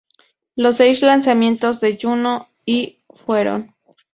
[0.55, 3.75] Los seis lanzamientos de Juno I fueron